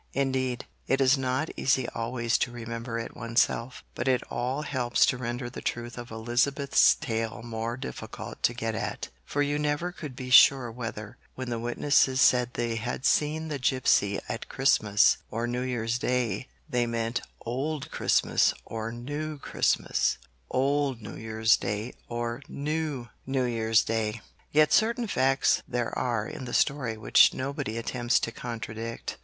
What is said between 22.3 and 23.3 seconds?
new